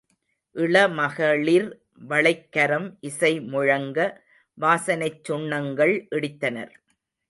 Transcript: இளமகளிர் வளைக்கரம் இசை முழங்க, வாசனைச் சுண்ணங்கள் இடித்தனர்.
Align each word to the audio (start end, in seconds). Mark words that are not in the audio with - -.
இளமகளிர் 0.55 1.67
வளைக்கரம் 2.09 2.89
இசை 3.01 3.33
முழங்க, 3.51 3.99
வாசனைச் 4.57 5.23
சுண்ணங்கள் 5.29 5.95
இடித்தனர். 6.11 6.73